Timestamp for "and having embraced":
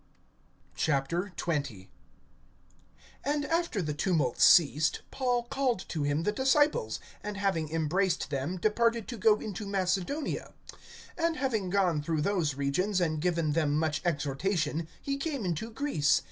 7.21-8.31